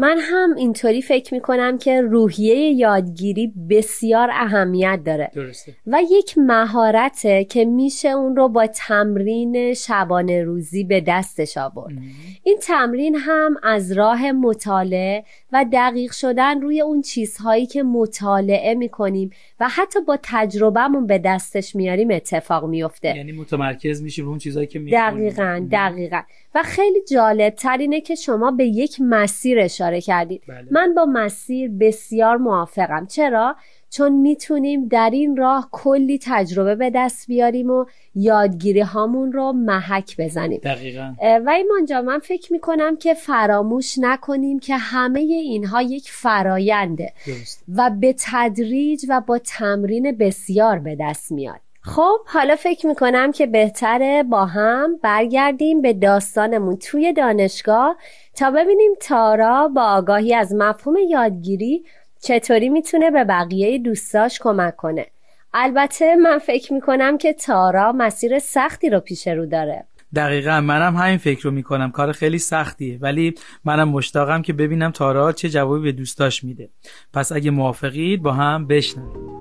من 0.00 0.18
هم 0.20 0.54
اینطوری 0.56 1.02
فکر 1.02 1.34
می‌کنم 1.34 1.78
که 1.78 2.00
روحیه 2.00 2.56
یادگیری 2.56 3.52
بسیار 3.70 4.28
اهمیت 4.32 5.00
داره. 5.06 5.30
درسته. 5.34 5.74
و 5.86 5.98
یک 6.10 6.38
مهارته 6.38 7.44
که 7.44 7.64
میشه 7.64 8.08
اون 8.08 8.36
رو 8.36 8.48
با 8.48 8.66
تمرین 8.66 9.74
شبانه 9.74 10.42
روزی 10.42 10.84
به 10.84 11.04
دستش 11.06 11.56
آورد. 11.56 11.94
این 12.42 12.58
تمرین 12.62 13.16
هم 13.16 13.56
از 13.62 13.92
راه 13.92 14.32
مطالعه 14.32 15.24
و 15.52 15.64
دقیق 15.72 16.12
شدن 16.12 16.60
روی 16.60 16.80
اون 16.80 17.02
چیزهایی 17.02 17.66
که 17.66 17.82
مطالعه 17.82 18.74
می‌کنیم 18.74 19.30
و 19.60 19.68
حتی 19.68 20.00
با 20.00 20.18
تجربهمون 20.22 21.06
به 21.06 21.18
دستش 21.18 21.76
میاریم 21.76 22.10
اتفاق 22.10 22.64
میفته 22.64 23.16
یعنی 23.16 23.32
متمرکز 23.32 24.02
میشیم 24.02 24.24
رو 24.24 24.30
اون 24.30 24.38
چیزایی 24.38 24.66
که 24.66 24.78
می‌خونیم. 24.78 25.10
دقیقا 25.10 25.66
دقیقا 25.72 26.20
و 26.54 26.62
خیلی 26.62 27.00
جالب 27.10 27.54
تر 27.54 27.76
اینه 27.76 28.00
که 28.00 28.14
شما 28.14 28.50
به 28.50 28.64
یک 28.64 28.96
مسیر 29.00 29.60
اشاره 29.60 30.00
کردید 30.00 30.42
بله. 30.48 30.66
من 30.70 30.94
با 30.94 31.04
مسیر 31.04 31.70
بسیار 31.70 32.36
موافقم 32.36 33.06
چرا؟ 33.06 33.56
چون 33.90 34.12
می‌تونیم 34.12 34.88
در 34.88 35.10
این 35.12 35.36
راه 35.36 35.68
کلی 35.72 36.20
تجربه 36.22 36.74
به 36.74 36.90
دست 36.94 37.26
بیاریم 37.26 37.70
و 37.70 37.84
یادگیری 38.14 38.80
هامون 38.80 39.32
رو 39.32 39.52
محک 39.52 40.16
بزنیم. 40.18 40.60
دقیقا. 40.64 41.14
و 41.46 41.50
ایمان 41.50 41.84
جان 41.88 42.04
من 42.04 42.18
فکر 42.18 42.52
می‌کنم 42.52 42.96
که 42.96 43.14
فراموش 43.14 43.98
نکنیم 43.98 44.58
که 44.58 44.76
همه 44.76 45.20
اینها 45.20 45.82
یک 45.82 46.10
فراینده 46.10 47.12
درست. 47.26 47.64
و 47.76 47.90
به 48.00 48.14
تدریج 48.18 49.06
و 49.08 49.20
با 49.20 49.38
تمرین 49.38 50.12
بسیار 50.12 50.78
به 50.78 50.96
دست 51.00 51.32
میاد. 51.32 51.60
خب 51.80 52.18
حالا 52.26 52.56
فکر 52.56 52.86
می‌کنم 52.86 53.32
که 53.32 53.46
بهتره 53.46 54.22
با 54.22 54.44
هم 54.44 54.96
برگردیم 55.02 55.82
به 55.82 55.92
داستانمون 55.92 56.76
توی 56.76 57.12
دانشگاه 57.12 57.96
تا 58.34 58.50
ببینیم 58.50 58.92
تارا 59.00 59.68
با 59.68 59.82
آگاهی 59.82 60.34
از 60.34 60.54
مفهوم 60.54 60.96
یادگیری 60.96 61.84
چطوری 62.20 62.68
می‌تونه 62.68 63.10
به 63.10 63.24
بقیه 63.24 63.78
دوستاش 63.78 64.38
کمک 64.42 64.76
کنه؟ 64.76 65.06
البته 65.54 66.16
من 66.16 66.38
فکر 66.38 66.72
می‌کنم 66.72 67.18
که 67.18 67.32
تارا 67.32 67.92
مسیر 67.92 68.38
سختی 68.38 68.90
رو 68.90 69.00
پیش 69.00 69.28
رو 69.28 69.46
داره. 69.46 69.84
دقیقا 70.14 70.60
منم 70.60 70.96
همین 70.96 71.18
فکر 71.18 71.42
رو 71.42 71.50
می‌کنم. 71.50 71.90
کار 71.90 72.12
خیلی 72.12 72.38
سختیه. 72.38 72.98
ولی 73.00 73.34
منم 73.64 73.88
مشتاقم 73.88 74.42
که 74.42 74.52
ببینم 74.52 74.90
تارا 74.90 75.32
چه 75.32 75.48
جوابی 75.48 75.82
به 75.82 75.92
دوستاش 75.92 76.44
میده. 76.44 76.68
پس 77.12 77.32
اگه 77.32 77.50
موافقید 77.50 78.22
با 78.22 78.32
هم 78.32 78.66
بشنویم. 78.66 79.40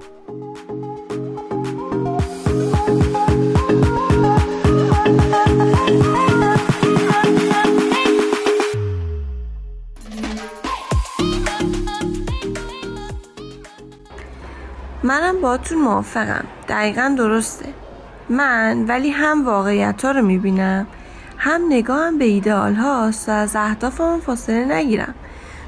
منم 15.07 15.41
باهاتون 15.41 15.77
موافقم. 15.77 16.45
دقیقا 16.69 17.15
درسته. 17.17 17.65
من 18.29 18.85
ولی 18.87 19.09
هم 19.09 19.45
واقعیت 19.45 20.05
ها 20.05 20.11
رو 20.11 20.21
می‌بینم 20.21 20.87
هم 21.37 21.61
نگاهم 21.69 22.17
به 22.17 22.25
ایدئال 22.25 22.73
هاست 22.73 23.29
و 23.29 23.31
از 23.31 23.55
فاصله 24.25 24.65
نگیرم. 24.65 25.15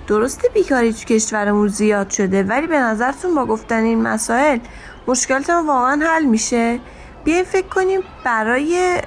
درسته 0.07 0.49
بیکاری 0.53 0.93
تو 0.93 1.05
کشورمون 1.05 1.67
زیاد 1.67 2.09
شده 2.09 2.43
ولی 2.43 2.67
به 2.67 2.79
نظرتون 2.79 3.35
با 3.35 3.45
گفتن 3.45 3.83
این 3.83 4.01
مسائل 4.01 4.59
مشکلاتمون 5.07 5.67
واقعا 5.67 6.05
حل 6.05 6.23
میشه؟ 6.23 6.79
بیاین 7.23 7.43
فکر 7.43 7.67
کنیم 7.67 7.99
برای 8.23 8.97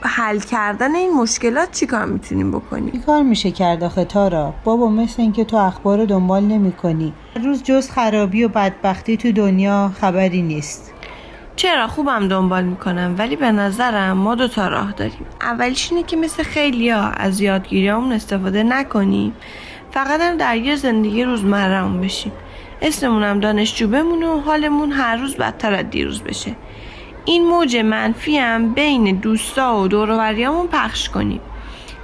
حل 0.00 0.38
کردن 0.38 0.94
این 0.94 1.14
مشکلات 1.14 1.70
چیکار 1.70 2.04
می‌تونیم 2.04 2.50
بکنیم؟ 2.50 2.90
چی 2.90 2.98
کار 2.98 3.22
میشه 3.22 3.50
کرد 3.50 3.84
آخه 3.84 4.04
تارا؟ 4.04 4.54
بابا 4.64 4.88
مثل 4.88 5.22
اینکه 5.22 5.44
تو 5.44 5.56
اخبار 5.56 5.98
رو 5.98 6.06
دنبال 6.06 6.42
نمی 6.42 6.72
کنی 6.72 7.12
روز 7.44 7.62
جز 7.62 7.90
خرابی 7.90 8.44
و 8.44 8.48
بدبختی 8.48 9.16
تو 9.16 9.32
دنیا 9.32 9.92
خبری 10.00 10.42
نیست. 10.42 10.92
چرا؟ 11.56 11.86
خوبم 11.86 12.28
دنبال 12.28 12.64
می‌کنم 12.64 13.14
ولی 13.18 13.36
به 13.36 13.52
نظرم 13.52 14.16
ما 14.16 14.34
دو 14.34 14.48
تا 14.48 14.68
راه 14.68 14.92
داریم. 14.92 15.26
اولیش 15.40 15.92
اینه 15.92 16.02
که 16.02 16.16
مثل 16.16 16.42
خیلی 16.42 16.90
ها 16.90 17.08
از 17.08 17.40
یادگیریامون 17.40 18.12
استفاده 18.12 18.62
نکنیم. 18.62 19.32
فقط 19.90 20.20
هم 20.20 20.36
درگیر 20.36 20.76
زندگی 20.76 21.24
روزمرهمون 21.24 22.00
بشیم. 22.00 22.32
اسممون 22.82 23.22
هم 23.22 23.40
دانشجو 23.40 23.88
بمونه 23.88 24.26
و 24.26 24.40
حالمون 24.40 24.92
هر 24.92 25.16
روز 25.16 25.36
بدتر 25.36 25.74
از 25.74 25.90
دیروز 25.90 26.22
بشه. 26.22 26.56
این 27.28 27.46
موج 27.46 27.76
منفی 27.76 28.38
هم 28.38 28.74
بین 28.74 29.16
دوستا 29.16 29.80
و 29.80 29.88
دوروبریامون 29.88 30.66
پخش 30.66 31.08
کنیم. 31.08 31.40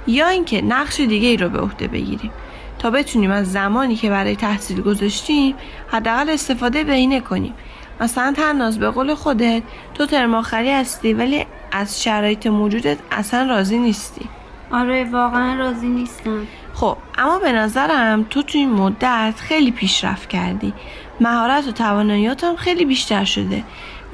یا 0.07 0.27
اینکه 0.27 0.61
نقش 0.61 0.99
دیگه 0.99 1.27
ای 1.27 1.37
رو 1.37 1.49
به 1.49 1.59
عهده 1.59 1.87
بگیریم. 1.87 2.31
تا 2.79 2.89
بتونیم 2.89 3.31
از 3.31 3.51
زمانی 3.51 3.95
که 3.95 4.09
برای 4.09 4.35
تحصیل 4.35 4.81
گذاشتیم 4.81 5.55
حداقل 5.87 6.29
استفاده 6.29 6.83
بهینه 6.83 7.19
کنیم. 7.19 7.53
مثلا 8.01 8.33
تناز 8.37 8.79
به 8.79 8.89
قول 8.89 9.15
خودت 9.15 9.63
تو 9.93 10.05
ترم 10.05 10.35
آخری 10.35 10.71
هستی 10.71 11.13
ولی 11.13 11.45
از 11.71 12.03
شرایط 12.03 12.47
موجودت 12.47 12.97
اصلا 13.11 13.49
راضی 13.49 13.77
نیستی. 13.77 14.29
آره 14.71 15.03
واقعا 15.03 15.55
راضی 15.55 15.87
نیستم. 15.87 16.47
خب 16.73 16.97
اما 17.17 17.39
به 17.39 17.51
نظرم 17.51 18.25
تو 18.29 18.41
تو 18.41 18.57
این 18.57 18.71
مدت 18.71 19.33
خیلی 19.37 19.71
پیشرفت 19.71 20.29
کردی. 20.29 20.73
مهارت 21.19 21.67
و 21.67 21.71
تواناییات 21.71 22.43
هم 22.43 22.55
خیلی 22.55 22.85
بیشتر 22.85 23.23
شده. 23.23 23.63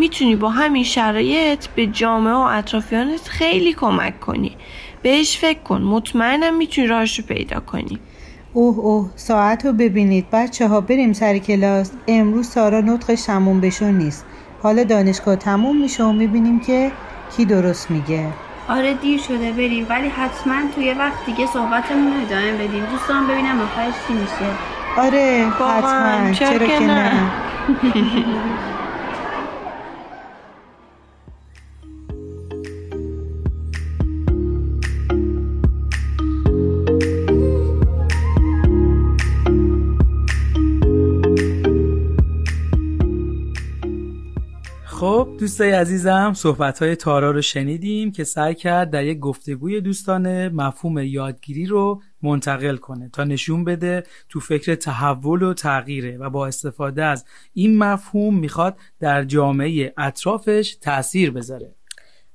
می‌تونی 0.01 0.35
با 0.35 0.49
همین 0.49 0.83
شرایط 0.83 1.67
به 1.67 1.87
جامعه 1.87 2.33
و 2.33 2.37
اطرافیانت 2.37 3.27
خیلی 3.27 3.73
کمک 3.73 4.19
کنی. 4.19 4.57
بهش 5.01 5.37
فکر 5.37 5.59
کن. 5.59 5.81
مطمئنم 5.81 6.57
می‌تونی 6.57 6.87
راهش 6.87 7.19
رو 7.19 7.25
پیدا 7.25 7.59
کنی. 7.59 7.99
اوه 8.53 8.79
اوه. 8.79 9.09
ساعت 9.15 9.65
رو 9.65 9.73
ببینید. 9.73 10.25
بچه 10.31 10.67
ها 10.67 10.81
بریم 10.81 11.13
سر 11.13 11.37
کلاس. 11.37 11.91
امروز 12.07 12.47
سارا 12.47 12.81
نطقش 12.81 13.21
تموم 13.21 13.61
بشو 13.61 13.85
نیست. 13.85 14.25
حالا 14.63 14.83
دانشگاه 14.83 15.35
تموم 15.35 15.81
میشه 15.81 16.03
و 16.03 16.11
می‌بینیم 16.11 16.59
که 16.59 16.91
کی 17.37 17.45
درست 17.45 17.91
میگه. 17.91 18.27
آره 18.69 18.93
دیر 18.93 19.19
شده. 19.19 19.51
بریم. 19.51 19.85
ولی 19.89 20.07
حتما 20.07 20.55
توی 20.75 20.93
وقت 20.93 21.25
دیگه 21.25 21.45
صحبتمون 21.45 22.13
رو 22.13 22.21
ادامه 22.21 22.53
بدیم. 22.53 22.85
دوستان 22.85 23.27
ببینم 23.27 23.61
آخرش 23.61 23.93
چی 24.07 24.13
میشه. 24.13 24.51
آره 24.97 25.47
حتما. 25.59 26.33
چرا 26.33 26.49
چرا 26.49 26.67
که 26.67 26.79
که 26.79 26.85
نه؟ 26.87 27.31
دوستای 45.41 45.71
عزیزم 45.71 46.33
صحبت 46.35 46.81
های 46.81 46.95
تارا 46.95 47.31
رو 47.31 47.41
شنیدیم 47.41 48.11
که 48.11 48.23
سعی 48.23 48.55
کرد 48.55 48.89
در 48.89 49.03
یک 49.03 49.19
گفتگوی 49.19 49.81
دوستانه 49.81 50.49
مفهوم 50.49 50.97
یادگیری 50.97 51.65
رو 51.65 52.01
منتقل 52.21 52.77
کنه 52.77 53.09
تا 53.13 53.23
نشون 53.23 53.63
بده 53.63 54.03
تو 54.29 54.39
فکر 54.39 54.75
تحول 54.75 55.43
و 55.43 55.53
تغییره 55.53 56.17
و 56.17 56.29
با 56.29 56.47
استفاده 56.47 57.03
از 57.03 57.25
این 57.53 57.77
مفهوم 57.77 58.39
می‌خواد 58.39 58.77
در 58.99 59.23
جامعه 59.23 59.93
اطرافش 59.97 60.77
تأثیر 60.81 61.31
بذاره. 61.31 61.75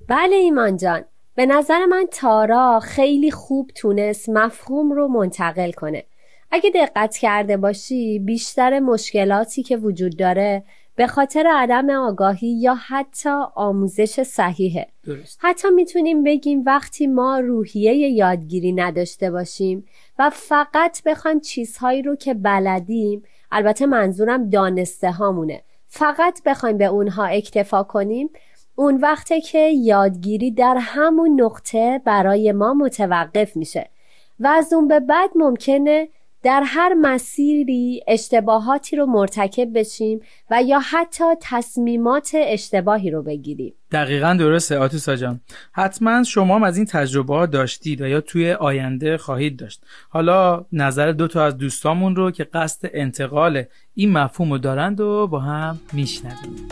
بله 0.08 0.36
ایمان 0.36 0.76
جان. 0.76 1.04
به 1.34 1.46
نظر 1.46 1.86
من 1.86 2.06
تارا 2.12 2.80
خیلی 2.80 3.30
خوب 3.30 3.70
تونست 3.74 4.28
مفهوم 4.28 4.92
رو 4.92 5.08
منتقل 5.08 5.72
کنه. 5.72 6.04
اگه 6.50 6.70
دقت 6.70 7.16
کرده 7.16 7.56
باشی 7.56 8.18
بیشتر 8.18 8.80
مشکلاتی 8.80 9.62
که 9.62 9.76
وجود 9.76 10.16
داره 10.16 10.64
به 10.96 11.06
خاطر 11.06 11.46
عدم 11.54 11.90
آگاهی 11.90 12.48
یا 12.48 12.74
حتی 12.74 13.30
آموزش 13.54 14.22
صحیحه. 14.22 14.86
درست. 15.04 15.38
حتی 15.42 15.70
می‌تونیم 15.70 16.24
بگیم 16.24 16.62
وقتی 16.66 17.06
ما 17.06 17.38
روحیه 17.38 17.94
یادگیری 17.94 18.72
نداشته 18.72 19.30
باشیم 19.30 19.84
و 20.18 20.30
فقط 20.30 21.02
بخوایم 21.06 21.40
چیزهایی 21.40 22.02
رو 22.02 22.16
که 22.16 22.34
بلدیم 22.34 23.22
البته 23.52 23.86
منظورم 23.86 24.50
دانسته 24.50 25.10
هامونه 25.10 25.62
فقط 25.86 26.42
بخوایم 26.46 26.78
به 26.78 26.84
اونها 26.84 27.24
اکتفا 27.24 27.82
کنیم 27.82 28.30
اون 28.74 28.96
وقته 28.96 29.40
که 29.40 29.58
یادگیری 29.58 30.50
در 30.50 30.76
همون 30.80 31.40
نقطه 31.40 32.00
برای 32.04 32.52
ما 32.52 32.74
متوقف 32.74 33.56
میشه. 33.56 33.90
و 34.40 34.46
از 34.46 34.72
اون 34.72 34.88
به 34.88 35.00
بعد 35.00 35.30
ممکنه 35.34 36.08
در 36.42 36.62
هر 36.66 36.94
مسیری 36.94 38.02
اشتباهاتی 38.08 38.96
رو 38.96 39.06
مرتکب 39.06 39.78
بشیم 39.78 40.20
و 40.50 40.62
یا 40.62 40.80
حتی 40.80 41.24
تصمیمات 41.40 42.30
اشتباهی 42.34 43.10
رو 43.10 43.22
بگیریم. 43.22 43.74
دقیقا 43.92 44.36
درسته 44.38 44.78
آتوسا 44.78 45.16
جان. 45.16 45.40
حتما 45.72 46.22
شما 46.22 46.54
هم 46.54 46.62
از 46.62 46.76
این 46.76 46.86
تجربه 46.86 47.34
ها 47.34 47.46
داشتید 47.46 48.00
و 48.00 48.06
یا 48.06 48.20
توی 48.20 48.52
آینده 48.52 49.16
خواهید 49.16 49.56
داشت. 49.56 49.82
حالا 50.08 50.64
نظر 50.72 51.12
دو 51.12 51.28
تا 51.28 51.44
از 51.44 51.56
دوستامون 51.56 52.16
رو 52.16 52.30
که 52.30 52.44
قصد 52.44 52.90
انتقال 52.94 53.64
این 53.94 54.12
مفهوم 54.12 54.52
رو 54.52 54.58
دارند 54.58 55.00
و 55.00 55.26
با 55.26 55.40
هم 55.40 55.80
میشنویم. 55.92 56.68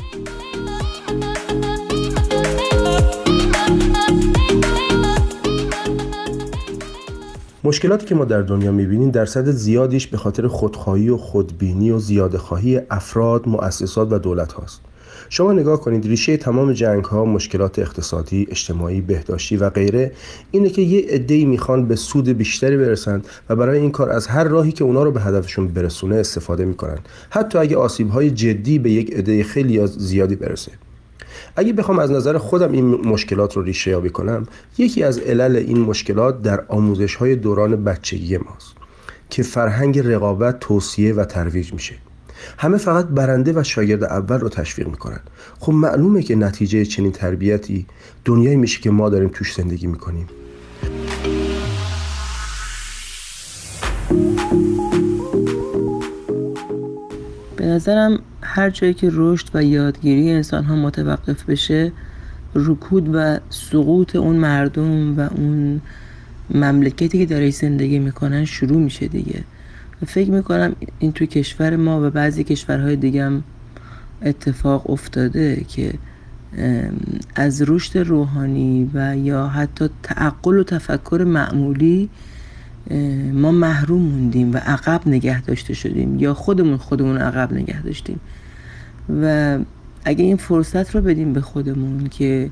مشکلاتی 7.66 8.06
که 8.06 8.14
ما 8.14 8.24
در 8.24 8.42
دنیا 8.42 8.72
می‌بینیم 8.72 9.10
درصد 9.10 9.50
زیادیش 9.50 10.06
به 10.06 10.16
خاطر 10.16 10.46
خودخواهی 10.46 11.08
و 11.08 11.16
خودبینی 11.16 11.90
و 11.90 11.98
زیاده 11.98 12.38
خواهی 12.38 12.80
افراد، 12.90 13.48
مؤسسات 13.48 14.12
و 14.12 14.18
دولت 14.18 14.52
هاست. 14.52 14.80
شما 15.28 15.52
نگاه 15.52 15.80
کنید 15.80 16.06
ریشه 16.06 16.36
تمام 16.36 16.72
جنگ 16.72 17.04
ها، 17.04 17.24
مشکلات 17.24 17.78
اقتصادی، 17.78 18.46
اجتماعی، 18.50 19.00
بهداشتی 19.00 19.56
و 19.56 19.70
غیره 19.70 20.12
اینه 20.50 20.70
که 20.70 20.82
یه 20.82 21.06
عده‌ای 21.08 21.44
می‌خوان 21.44 21.88
به 21.88 21.96
سود 21.96 22.28
بیشتری 22.28 22.76
برسند 22.76 23.26
و 23.48 23.56
برای 23.56 23.78
این 23.78 23.90
کار 23.90 24.10
از 24.10 24.26
هر 24.26 24.44
راهی 24.44 24.72
که 24.72 24.84
اونا 24.84 25.02
رو 25.02 25.10
به 25.12 25.20
هدفشون 25.20 25.68
برسونه 25.68 26.16
استفاده 26.16 26.64
می‌کنن. 26.64 26.98
حتی 27.30 27.58
اگه 27.58 27.76
آسیب 27.76 28.10
های 28.10 28.30
جدی 28.30 28.78
به 28.78 28.90
یک 28.90 29.14
عده 29.14 29.44
خیلی 29.44 29.86
زیادی 29.86 30.36
برسه. 30.36 30.72
اگه 31.56 31.72
بخوام 31.72 31.98
از 31.98 32.10
نظر 32.10 32.38
خودم 32.38 32.72
این 32.72 32.84
مشکلات 32.84 33.56
رو 33.56 33.62
ریشه 33.62 33.90
یابی 33.90 34.10
کنم 34.10 34.46
یکی 34.78 35.02
از 35.02 35.18
علل 35.18 35.56
این 35.56 35.80
مشکلات 35.80 36.42
در 36.42 36.64
آموزش 36.68 37.14
های 37.14 37.36
دوران 37.36 37.84
بچگی 37.84 38.36
ماست 38.36 38.74
که 39.30 39.42
فرهنگ 39.42 39.98
رقابت 39.98 40.60
توصیه 40.60 41.14
و 41.14 41.24
ترویج 41.24 41.72
میشه. 41.72 41.94
همه 42.58 42.76
فقط 42.76 43.06
برنده 43.06 43.52
و 43.52 43.62
شاگرد 43.62 44.04
اول 44.04 44.40
رو 44.40 44.48
تشویق 44.48 44.88
می‌کنن 44.88 45.20
خب 45.60 45.72
معلومه 45.72 46.22
که 46.22 46.34
نتیجه 46.34 46.84
چنین 46.84 47.12
تربیتی 47.12 47.86
دنیایی 48.24 48.56
میشه 48.56 48.80
که 48.80 48.90
ما 48.90 49.08
داریم 49.08 49.28
توش 49.28 49.54
زندگی 49.54 49.86
می‌کنیم. 49.86 50.26
به 57.64 57.70
نظرم 57.70 58.18
هر 58.42 58.70
جایی 58.70 58.94
که 58.94 59.08
رشد 59.12 59.48
و 59.54 59.64
یادگیری 59.64 60.30
انسان 60.30 60.64
ها 60.64 60.76
متوقف 60.76 61.44
بشه 61.44 61.92
رکود 62.54 63.10
و 63.14 63.38
سقوط 63.50 64.16
اون 64.16 64.36
مردم 64.36 65.18
و 65.18 65.20
اون 65.20 65.80
مملکتی 66.50 67.18
که 67.18 67.26
داره 67.26 67.50
زندگی 67.50 67.98
می‌کنن 67.98 68.44
شروع 68.44 68.78
میشه 68.78 69.08
دیگه. 69.08 69.44
فکر 70.06 70.30
می‌کنم 70.30 70.76
این 70.98 71.12
توی 71.12 71.26
کشور 71.26 71.76
ما 71.76 72.06
و 72.06 72.10
بعضی 72.10 72.44
کشورهای 72.44 72.96
دیگه 72.96 73.24
هم 73.24 73.42
اتفاق 74.22 74.90
افتاده 74.90 75.64
که 75.68 75.94
از 77.34 77.62
رشد 77.66 77.98
روحانی 77.98 78.90
و 78.94 79.16
یا 79.16 79.46
حتی 79.46 79.88
تعقل 80.02 80.58
و 80.58 80.64
تفکر 80.64 81.24
معمولی 81.26 82.08
ما 83.32 83.52
محروم 83.52 84.02
موندیم 84.02 84.54
و 84.54 84.56
عقب 84.56 85.00
نگه 85.06 85.42
داشته 85.42 85.74
شدیم 85.74 86.18
یا 86.18 86.34
خودمون 86.34 86.76
خودمون 86.76 87.16
عقب 87.16 87.52
نگه 87.52 87.82
داشتیم. 87.82 88.20
و 89.22 89.58
اگه 90.04 90.24
این 90.24 90.36
فرصت 90.36 90.94
رو 90.94 91.00
بدیم 91.00 91.32
به 91.32 91.40
خودمون 91.40 92.08
که 92.08 92.50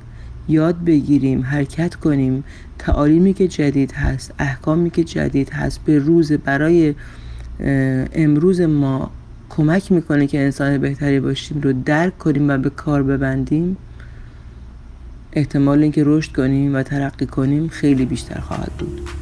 یاد 0.48 0.84
بگیریم 0.84 1.42
حرکت 1.42 1.94
کنیم 1.94 2.44
تعالیمی 2.78 3.34
که 3.34 3.48
جدید 3.48 3.92
هست 3.92 4.34
احکامی 4.38 4.90
که 4.90 5.04
جدید 5.04 5.50
هست 5.50 5.80
به 5.84 5.98
روز 5.98 6.32
برای 6.32 6.94
امروز 8.12 8.60
ما 8.60 9.10
کمک 9.50 9.92
می‌کنه 9.92 10.26
که 10.26 10.40
انسان 10.40 10.78
بهتری 10.78 11.20
باشیم 11.20 11.60
رو 11.60 11.72
درک 11.72 12.18
کنیم 12.18 12.48
و 12.48 12.58
به 12.58 12.70
کار 12.70 13.02
ببندیم 13.02 13.76
احتمال 15.32 15.82
اینکه 15.82 16.02
رشد 16.06 16.32
کنیم 16.32 16.74
و 16.74 16.82
ترقی 16.82 17.26
کنیم 17.26 17.68
خیلی 17.68 18.04
بیشتر 18.04 18.40
خواهد 18.40 18.72
بود. 18.78 19.21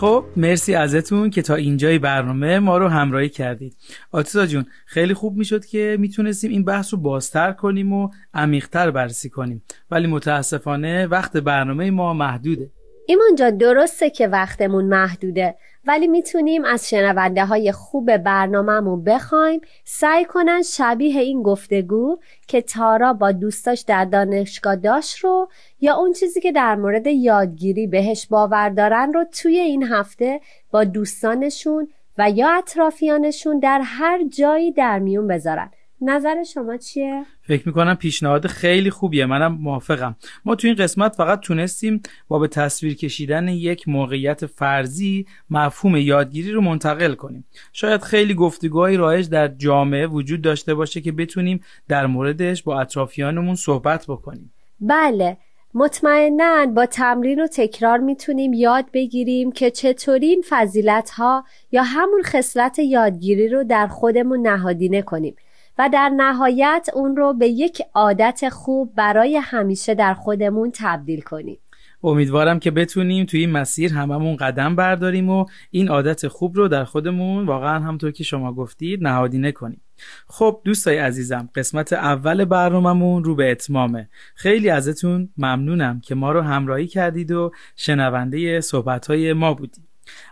خب 0.00 0.24
مرسی 0.36 0.74
ازتون 0.74 1.30
که 1.30 1.42
تا 1.42 1.54
اینجای 1.54 1.98
برنامه 1.98 2.58
ما 2.58 2.78
رو 2.78 2.88
همراهی 2.88 3.28
کردید. 3.28 3.76
آتیسا 4.10 4.46
جون 4.46 4.66
خیلی 4.86 5.14
خوب 5.14 5.36
می‌شد 5.36 5.64
که 5.64 5.96
می‌تونستیم 6.00 6.50
این 6.50 6.64
بحث 6.64 6.94
رو 6.94 7.00
بازتر 7.00 7.52
کنیم 7.52 7.92
و 7.92 8.10
عمیقتر 8.34 8.90
بررسی 8.90 9.30
کنیم. 9.30 9.62
ولی 9.90 10.06
متاسفانه 10.06 11.06
وقت 11.06 11.36
برنامه 11.36 11.90
ما 11.90 12.14
محدوده. 12.14 12.70
ایمان 13.08 13.34
جان 13.34 13.56
درسته 13.56 14.10
که 14.10 14.28
وقتمون 14.28 14.84
محدوده 14.84 15.54
ولی 15.84 16.06
می‌تونیم 16.06 16.64
از 16.64 16.88
شنونده 16.88 17.44
های 17.44 17.72
خوب 17.72 18.16
برنامهمون 18.16 19.04
بخوایم. 19.04 19.60
سعی 19.84 20.24
کنن 20.24 20.62
شبیه 20.62 21.20
این 21.20 21.42
گفتگو 21.42 22.18
که 22.48 22.62
تارا 22.62 23.12
با 23.12 23.32
دوستاش 23.32 23.80
در 23.80 24.04
دانشگاه 24.04 24.76
داشت 24.76 25.18
رو 25.18 25.48
یا 25.80 25.96
اون 25.96 26.12
چیزی 26.12 26.40
که 26.40 26.52
در 26.52 26.74
مورد 26.74 27.06
یادگیری 27.06 27.86
بهش 27.86 28.26
باور 28.26 28.68
دارن 28.68 29.12
رو 29.12 29.24
توی 29.24 29.58
این 29.58 29.82
هفته 29.82 30.40
با 30.70 30.84
دوستانشون 30.84 31.88
و 32.18 32.30
یا 32.30 32.50
اطرافیانشون 32.50 33.58
در 33.58 33.80
هر 33.84 34.24
جایی 34.28 34.72
در 34.72 34.98
میون 34.98 35.26
بذارن. 35.26 35.70
نظر 36.00 36.42
شما 36.42 36.76
چیه؟ 36.76 37.24
فکر 37.42 37.68
می‌کنم 37.68 37.94
پیشنهاد 37.94 38.46
خیلی 38.46 38.90
خوبیه. 38.90 39.26
منم 39.26 39.52
موافقم. 39.52 40.16
ما 40.44 40.54
تو 40.54 40.66
این 40.66 40.76
قسمت 40.76 41.14
فقط 41.14 41.40
تونستیم 41.40 42.02
با 42.28 42.38
به 42.38 42.48
تصویر 42.48 42.94
کشیدن 42.94 43.48
یک 43.48 43.88
موقعیت 43.88 44.46
فرضی 44.46 45.26
مفهوم 45.50 45.96
یادگیری 45.96 46.52
رو 46.52 46.60
منتقل 46.60 47.14
کنیم. 47.14 47.44
شاید 47.72 48.02
خیلی 48.02 48.34
گفتگوهای 48.34 48.96
رایج 48.96 49.28
در 49.28 49.48
جامعه 49.48 50.06
وجود 50.06 50.42
داشته 50.42 50.74
باشه 50.74 51.00
که 51.00 51.12
بتونیم 51.12 51.60
در 51.88 52.06
موردش 52.06 52.62
با 52.62 52.80
اطرافیانمون 52.80 53.54
صحبت 53.54 54.04
بکنیم. 54.08 54.52
بله. 54.80 55.36
مطمئنا 55.74 56.66
با 56.66 56.86
تمرین 56.86 57.40
و 57.40 57.46
تکرار 57.46 57.98
می‌تونیم 57.98 58.52
یاد 58.52 58.84
بگیریم 58.92 59.52
که 59.52 59.70
چطوری 59.70 60.26
این 60.26 60.44
فضیلت 60.48 61.10
ها 61.10 61.44
یا 61.72 61.82
همون 61.82 62.22
خصلت 62.22 62.78
یادگیری 62.78 63.48
رو 63.48 63.64
در 63.64 63.86
خودمون 63.86 64.46
نهادینه 64.46 65.02
کنیم. 65.02 65.36
و 65.78 65.88
در 65.92 66.08
نهایت 66.08 66.88
اون 66.94 67.16
رو 67.16 67.32
به 67.32 67.48
یک 67.48 67.82
عادت 67.94 68.48
خوب 68.48 68.94
برای 68.94 69.36
همیشه 69.36 69.94
در 69.94 70.14
خودمون 70.14 70.72
تبدیل 70.74 71.20
کنیم. 71.20 71.58
امیدوارم 72.02 72.58
که 72.58 72.70
بتونیم 72.70 73.26
توی 73.26 73.40
این 73.40 73.50
مسیر 73.50 73.92
هممون 73.92 74.36
قدم 74.36 74.76
برداریم 74.76 75.30
و 75.30 75.46
این 75.70 75.88
عادت 75.88 76.28
خوب 76.28 76.56
رو 76.56 76.68
در 76.68 76.84
خودمون 76.84 77.46
واقعا 77.46 77.78
همطور 77.78 78.10
که 78.10 78.24
شما 78.24 78.52
گفتید 78.52 79.02
نهادینه 79.02 79.52
کنیم. 79.52 79.80
خب 80.26 80.60
دوستای 80.64 80.98
عزیزم 80.98 81.48
قسمت 81.54 81.92
اول 81.92 82.44
برنامهمون 82.44 83.24
رو 83.24 83.34
به 83.34 83.50
اتمامه 83.50 84.08
خیلی 84.34 84.70
ازتون 84.70 85.28
ممنونم 85.36 86.00
که 86.00 86.14
ما 86.14 86.32
رو 86.32 86.40
همراهی 86.40 86.86
کردید 86.86 87.30
و 87.30 87.50
شنونده 87.76 88.60
صحبتهای 88.60 89.32
ما 89.32 89.54
بودید. 89.54 89.85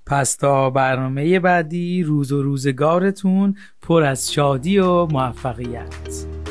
پس 0.08 0.36
تا 0.36 0.70
برنامه 0.70 1.40
بعدی 1.40 2.04
روز 2.04 2.32
و 2.32 2.44
روزگارتون 2.44 3.56
پر 3.82 4.04
از 4.04 4.34
شادی 4.34 4.80
و 4.80 5.06
موفقیت. 5.06 6.45